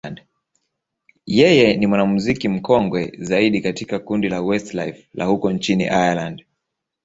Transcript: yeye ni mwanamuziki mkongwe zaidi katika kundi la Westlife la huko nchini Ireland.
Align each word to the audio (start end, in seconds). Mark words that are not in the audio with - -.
yeye 1.37 1.67
ni 1.77 1.85
mwanamuziki 1.87 2.49
mkongwe 2.49 3.17
zaidi 3.19 3.61
katika 3.61 3.99
kundi 3.99 4.29
la 4.29 4.41
Westlife 4.41 5.09
la 5.13 5.25
huko 5.25 5.51
nchini 5.51 5.83
Ireland. 5.83 6.45